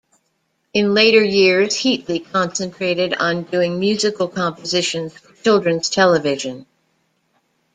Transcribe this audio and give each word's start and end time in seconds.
In 0.73 0.95
later 0.95 1.23
years, 1.23 1.75
Heatlie 1.75 2.21
concentrated 2.31 3.13
on 3.13 3.43
doing 3.43 3.79
musical 3.79 4.27
compositions 4.27 5.13
for 5.15 5.31
children's 5.43 5.91
television. 5.91 6.65